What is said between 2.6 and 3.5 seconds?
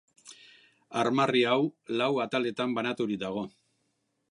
banaturik dago.